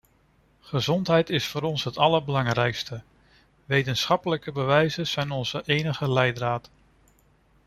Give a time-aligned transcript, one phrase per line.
[0.59, 3.01] Gezondheid is voor ons het allerbelangrijkste;
[3.65, 6.69] wetenschappelijke bewijzen zijn onze enige leidraad.